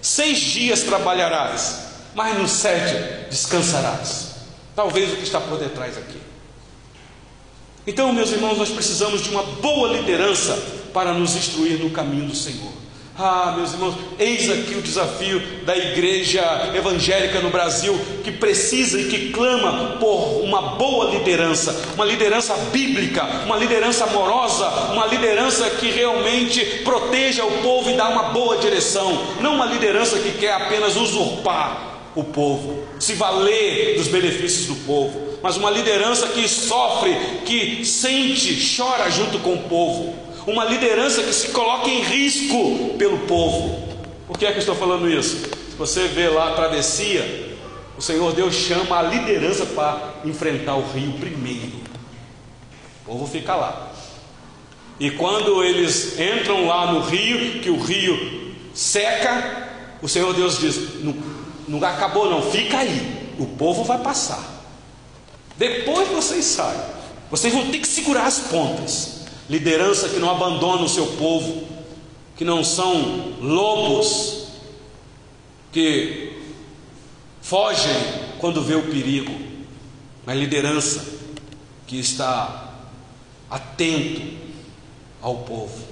[0.00, 1.80] Seis dias trabalharás,
[2.14, 4.36] mas no sete descansarás.
[4.76, 6.20] Talvez o que está por detrás aqui.
[7.84, 10.56] Então, meus irmãos, nós precisamos de uma boa liderança
[10.92, 12.85] para nos instruir no caminho do Senhor.
[13.18, 16.42] Ah, meus irmãos, eis aqui o desafio da igreja
[16.74, 23.24] evangélica no Brasil, que precisa e que clama por uma boa liderança, uma liderança bíblica,
[23.46, 29.18] uma liderança amorosa, uma liderança que realmente proteja o povo e dá uma boa direção,
[29.40, 35.38] não uma liderança que quer apenas usurpar o povo, se valer dos benefícios do povo,
[35.42, 41.32] mas uma liderança que sofre, que sente, chora junto com o povo uma liderança que
[41.32, 43.84] se coloca em risco pelo povo.
[44.26, 45.36] Por que é que eu estou falando isso?
[45.36, 47.56] Se você vê lá a travessia,
[47.98, 51.72] o Senhor Deus chama a liderança para enfrentar o rio primeiro.
[53.02, 53.92] O povo fica lá.
[55.00, 59.68] E quando eles entram lá no rio, que o rio seca,
[60.00, 61.14] o Senhor Deus diz: não,
[61.66, 64.42] não acabou, não, fica aí, o povo vai passar.
[65.56, 66.80] Depois vocês saem,
[67.30, 69.15] vocês vão ter que segurar as pontas
[69.48, 71.66] liderança que não abandona o seu povo,
[72.36, 74.48] que não são lobos
[75.72, 76.32] que
[77.40, 77.94] fogem
[78.38, 79.32] quando vê o perigo,
[80.24, 81.04] mas liderança
[81.86, 82.74] que está
[83.50, 84.22] atento
[85.22, 85.86] ao povo.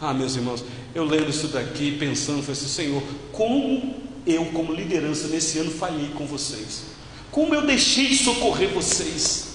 [0.00, 3.02] Ah, meus irmãos, eu lendo isso daqui, pensando, falei assim, Senhor,
[3.32, 3.94] como
[4.26, 6.84] eu, como liderança nesse ano, falhei com vocês?
[7.30, 9.48] Como eu deixei de socorrer vocês?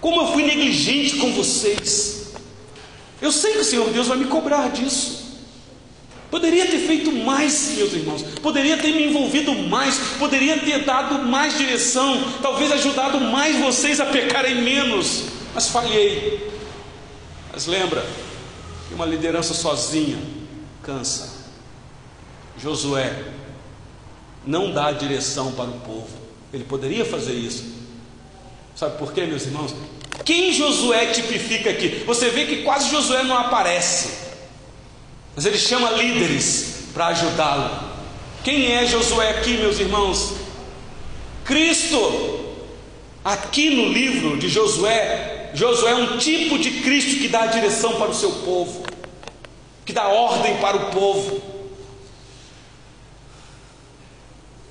[0.00, 2.21] Como eu fui negligente com vocês?
[3.22, 5.22] Eu sei que o Senhor Deus vai me cobrar disso.
[6.28, 11.56] Poderia ter feito mais, meus irmãos, poderia ter me envolvido mais, poderia ter dado mais
[11.56, 16.50] direção, talvez ajudado mais vocês a pecarem menos, mas falhei.
[17.52, 18.04] Mas lembra
[18.88, 20.18] que uma liderança sozinha
[20.82, 21.30] cansa.
[22.58, 23.24] Josué
[24.44, 26.08] não dá direção para o povo.
[26.52, 27.64] Ele poderia fazer isso.
[28.74, 29.74] Sabe por quê, meus irmãos?
[30.24, 32.04] Quem Josué tipifica aqui?
[32.06, 34.10] Você vê que quase Josué não aparece,
[35.34, 37.92] mas ele chama líderes para ajudá-lo.
[38.44, 40.34] Quem é Josué aqui, meus irmãos?
[41.44, 42.40] Cristo.
[43.24, 47.94] Aqui no livro de Josué, Josué é um tipo de Cristo que dá a direção
[47.94, 48.82] para o seu povo,
[49.84, 51.40] que dá ordem para o povo.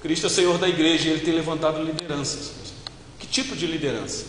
[0.02, 2.52] Cristo é Senhor da igreja e ele tem levantado lideranças.
[3.20, 4.26] Que tipo de liderança?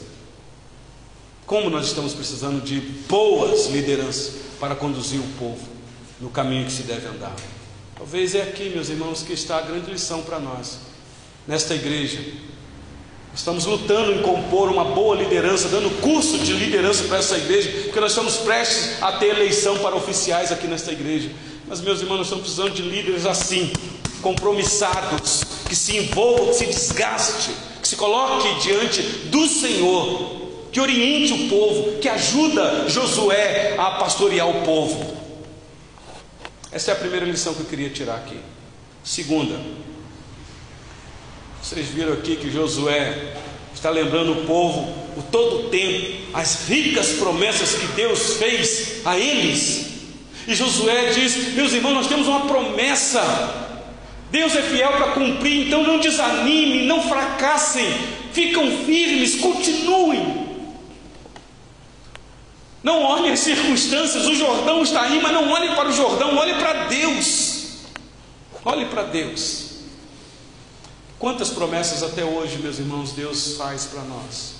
[1.52, 5.60] Como nós estamos precisando de boas lideranças para conduzir o povo
[6.18, 7.36] no caminho que se deve andar.
[7.94, 10.78] Talvez é aqui, meus irmãos, que está a grande lição para nós,
[11.46, 12.20] nesta igreja.
[13.34, 18.00] Estamos lutando em compor uma boa liderança, dando curso de liderança para essa igreja, porque
[18.00, 21.30] nós estamos prestes a ter eleição para oficiais aqui nesta igreja.
[21.68, 23.70] Mas, meus irmãos, nós estamos precisando de líderes assim,
[24.22, 27.50] compromissados, que se envolvam, que se desgaste,
[27.82, 30.40] que se coloque diante do Senhor,
[30.72, 35.14] que oriente o povo, que ajuda Josué a pastorear o povo.
[36.72, 38.38] Essa é a primeira lição que eu queria tirar aqui.
[39.04, 39.60] Segunda,
[41.62, 43.34] vocês viram aqui que Josué
[43.74, 49.18] está lembrando o povo o todo o tempo as ricas promessas que Deus fez a
[49.18, 49.90] eles.
[50.48, 53.60] E Josué diz: Meus irmãos, nós temos uma promessa.
[54.30, 57.86] Deus é fiel para cumprir, então não desanime, não fracassem,
[58.32, 60.41] ficam firmes, continuem.
[62.82, 66.54] Não olhe as circunstâncias, o Jordão está aí, mas não olhe para o Jordão, olhe
[66.54, 67.62] para Deus.
[68.64, 69.70] Olhe para Deus.
[71.18, 74.54] Quantas promessas até hoje, meus irmãos, Deus faz para nós?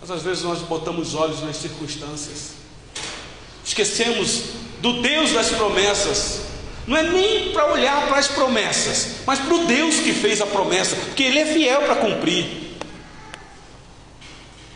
[0.00, 2.52] Mas às vezes nós botamos olhos nas circunstâncias,
[3.64, 4.42] esquecemos
[4.80, 6.42] do Deus das promessas.
[6.86, 10.46] Não é nem para olhar para as promessas, mas para o Deus que fez a
[10.46, 12.67] promessa, porque Ele é fiel para cumprir.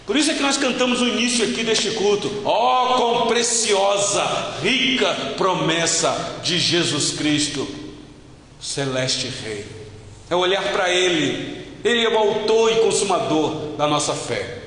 [0.07, 2.31] Por isso é que nós cantamos o início aqui deste culto.
[2.45, 4.25] Ó, oh, quão preciosa,
[4.63, 7.67] rica promessa de Jesus Cristo,
[8.61, 9.65] celeste Rei.
[10.29, 14.59] É olhar para Ele, Ele é o autor e consumador da nossa fé.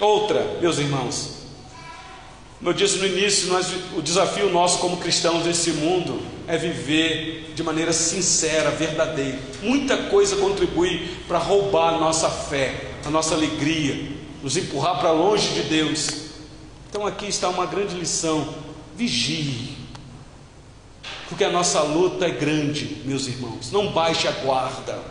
[0.00, 1.38] Outra, meus irmãos,
[2.58, 7.52] como eu disse no início, nós, o desafio nosso como cristãos nesse mundo é viver
[7.54, 9.38] de maneira sincera, verdadeira.
[9.62, 15.48] Muita coisa contribui para roubar a nossa fé, a nossa alegria, nos empurrar para longe
[15.54, 16.28] de Deus.
[16.88, 18.54] Então aqui está uma grande lição:
[18.96, 19.76] vigie,
[21.28, 23.70] porque a nossa luta é grande, meus irmãos.
[23.72, 25.02] Não baixe a guarda,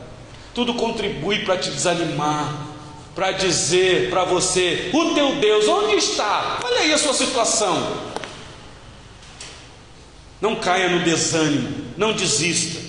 [0.53, 2.67] tudo contribui para te desanimar,
[3.13, 6.59] para dizer para você: o teu Deus, onde está?
[6.63, 8.07] Olha aí a sua situação.
[10.39, 12.80] Não caia no desânimo, não desista,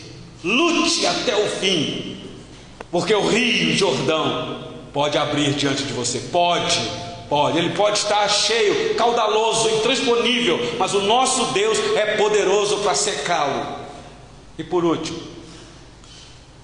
[0.44, 2.20] lute até o fim,
[2.90, 4.67] porque o Rio Jordão
[4.98, 6.18] pode abrir diante de você.
[6.18, 6.76] Pode,
[7.28, 7.56] pode.
[7.56, 13.78] Ele pode estar cheio, caudaloso, intransponível, mas o nosso Deus é poderoso para secá-lo.
[14.58, 15.20] E por último,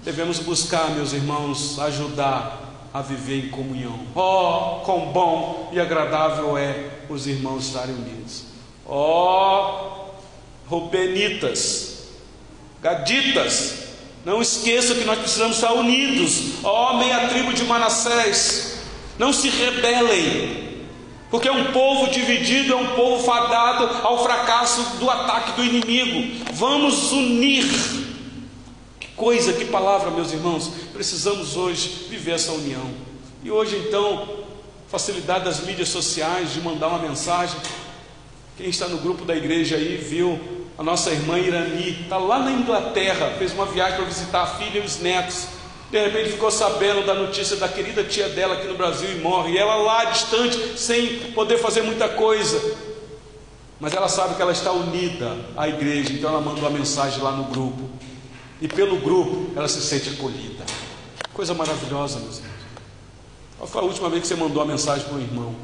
[0.03, 3.97] devemos buscar, meus irmãos, ajudar a viver em comunhão.
[4.13, 8.47] Oh, quão bom e agradável é os irmãos estarem unidos.
[8.85, 10.09] Oh,
[10.67, 12.09] Rubenitas,
[12.81, 13.84] Gaditas,
[14.25, 18.79] não esqueça que nós precisamos estar unidos, ó meia tribo de Manassés.
[19.19, 20.79] Não se rebelem,
[21.29, 26.43] porque um povo dividido é um povo fadado ao fracasso do ataque do inimigo.
[26.53, 27.65] Vamos unir.
[28.99, 30.71] Que coisa, que palavra, meus irmãos.
[30.91, 32.89] Precisamos hoje viver essa união.
[33.43, 34.27] E hoje, então,
[34.89, 37.57] facilidade das mídias sociais de mandar uma mensagem.
[38.57, 42.51] Quem está no grupo da igreja aí viu a nossa irmã Irani, está lá na
[42.51, 45.47] Inglaterra, fez uma viagem para visitar a filha e os netos.
[45.89, 49.53] De repente ficou sabendo da notícia da querida tia dela aqui no Brasil e morre.
[49.53, 52.75] E ela lá distante, sem poder fazer muita coisa.
[53.79, 57.31] Mas ela sabe que ela está unida à igreja, então ela manda uma mensagem lá
[57.31, 57.89] no grupo.
[58.61, 60.65] E pelo grupo ela se sente acolhida.
[61.33, 62.55] Coisa maravilhosa, meus irmãos.
[63.57, 65.55] Qual foi a última vez que você mandou uma mensagem para um irmão?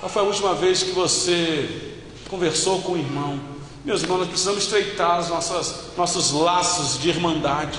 [0.00, 1.92] Qual foi a última vez que você
[2.30, 3.57] conversou com um irmão?
[3.88, 7.78] Meus irmãos, nós precisamos estreitar os nossos, nossos laços de irmandade.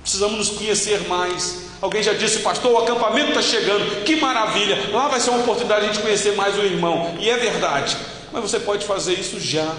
[0.00, 1.62] Precisamos nos conhecer mais.
[1.80, 4.92] Alguém já disse, pastor, o acampamento está chegando, que maravilha!
[4.92, 7.16] Lá vai ser uma oportunidade de a gente conhecer mais o irmão.
[7.18, 7.96] E é verdade.
[8.30, 9.74] Mas você pode fazer isso já.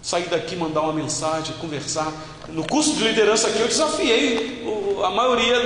[0.00, 2.12] Sair daqui, mandar uma mensagem, conversar.
[2.46, 4.64] No curso de liderança aqui, eu desafiei
[5.04, 5.58] a maioria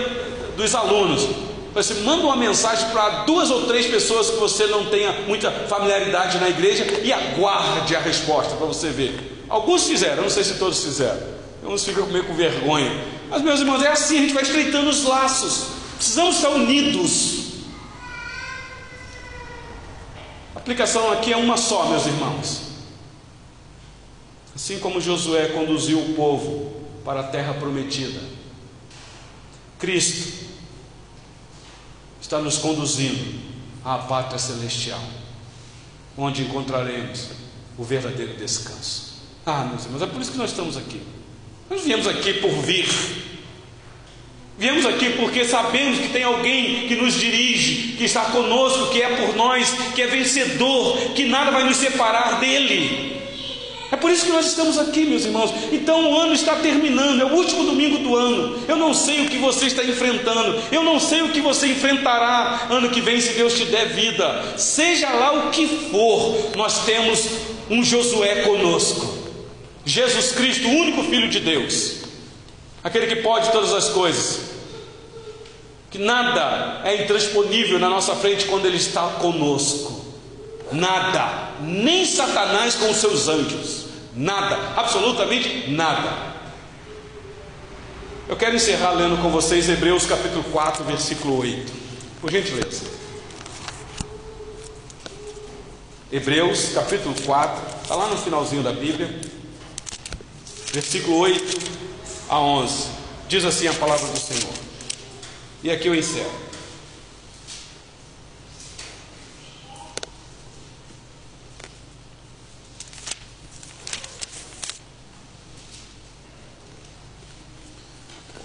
[0.57, 1.29] dos alunos.
[1.77, 6.39] Você manda uma mensagem para duas ou três pessoas que você não tenha muita familiaridade
[6.39, 9.45] na igreja e aguarde a resposta para você ver.
[9.47, 11.21] Alguns fizeram, não sei se todos fizeram.
[11.63, 12.91] Uns ficam meio com vergonha.
[13.29, 15.67] Mas, meus irmãos, é assim, a gente vai estreitando os laços.
[15.97, 17.45] Precisamos estar unidos.
[20.55, 22.63] A aplicação aqui é uma só, meus irmãos.
[24.55, 26.73] Assim como Josué conduziu o povo
[27.05, 28.19] para a terra prometida,
[29.79, 30.36] Cristo
[32.27, 33.41] está nos conduzindo
[33.85, 35.01] à pátria celestial,
[36.19, 37.29] onde encontraremos
[37.79, 39.23] o verdadeiro descanso.
[39.47, 41.01] Ah, meus irmãos, é por isso que nós estamos aqui.
[41.71, 42.89] Nós viemos aqui por vir.
[44.59, 49.25] Viemos aqui porque sabemos que tem alguém que nos dirige, que está conosco, que é
[49.25, 53.16] por nós, que é vencedor, que nada vai nos separar dele.
[53.91, 55.53] É por isso que nós estamos aqui, meus irmãos.
[55.71, 58.59] Então o ano está terminando, é o último domingo do ano.
[58.67, 62.67] Eu não sei o que você está enfrentando, eu não sei o que você enfrentará
[62.69, 64.55] ano que vem, se Deus te der vida.
[64.57, 67.27] Seja lá o que for, nós temos
[67.71, 69.17] um Josué conosco.
[69.85, 71.99] Jesus Cristo, o único Filho de Deus,
[72.83, 74.41] aquele que pode todas as coisas,
[75.93, 80.06] que nada é intransponível na nossa frente quando Ele está conosco.
[80.73, 86.35] Nada, nem Satanás com os seus anjos, nada, absolutamente nada.
[88.29, 91.73] Eu quero encerrar lendo com vocês Hebreus capítulo 4, versículo 8,
[92.21, 92.85] por gentileza.
[96.11, 99.21] Hebreus capítulo 4, está lá no finalzinho da Bíblia,
[100.73, 101.59] versículo 8
[102.29, 102.89] a 11,
[103.29, 104.53] diz assim a palavra do Senhor,
[105.63, 106.46] e aqui eu encerro.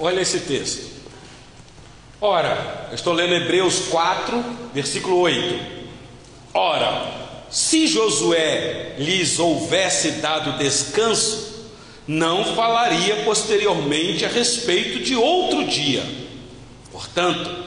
[0.01, 0.89] Olha esse texto.
[2.19, 4.43] Ora, eu estou lendo Hebreus 4,
[4.73, 5.59] versículo 8.
[6.55, 11.69] Ora, se Josué lhes houvesse dado descanso,
[12.07, 16.03] não falaria posteriormente a respeito de outro dia.
[16.91, 17.63] Portanto,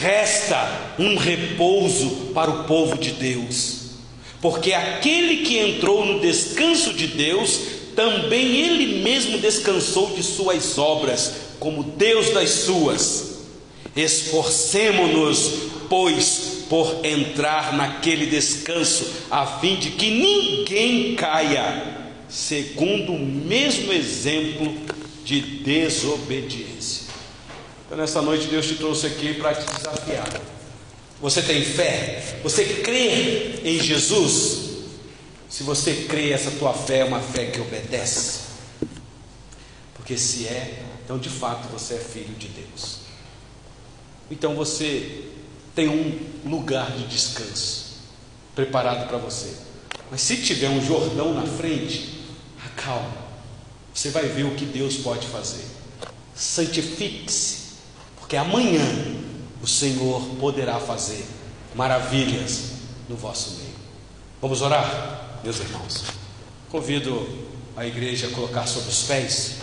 [0.00, 3.96] resta um repouso para o povo de Deus,
[4.40, 7.60] porque aquele que entrou no descanso de Deus,
[7.96, 13.34] também ele mesmo descansou de suas obras, como Deus das suas.
[13.94, 15.52] Esforcemo-nos,
[15.88, 21.98] pois, por entrar naquele descanso, a fim de que ninguém caia,
[22.28, 24.74] segundo o mesmo exemplo
[25.24, 27.04] de desobediência.
[27.86, 30.28] Então, nessa noite, Deus te trouxe aqui para te desafiar.
[31.20, 32.40] Você tem fé?
[32.42, 34.62] Você crê em Jesus?
[35.48, 38.40] Se você crê, essa tua fé é uma fé que obedece.
[39.94, 42.98] Porque se é, então de fato você é filho de Deus.
[44.30, 45.28] Então você
[45.74, 47.92] tem um lugar de descanso
[48.54, 49.56] preparado para você.
[50.10, 52.20] Mas se tiver um Jordão na frente,
[52.64, 53.22] acalma.
[53.94, 55.64] Você vai ver o que Deus pode fazer.
[56.34, 57.58] Santifique-se,
[58.18, 58.82] porque amanhã
[59.62, 61.24] o Senhor poderá fazer
[61.74, 62.72] maravilhas
[63.08, 63.74] no vosso meio.
[64.40, 66.04] Vamos orar, meus irmãos.
[66.70, 67.28] Convido
[67.76, 69.56] a igreja a colocar sobre os pés.